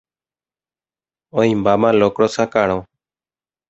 oĩmbáma 1.39 1.89
locro 1.99 2.27
sakarõ. 2.35 2.77